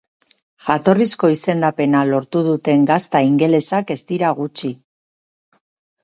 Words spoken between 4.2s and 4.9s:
gutxi.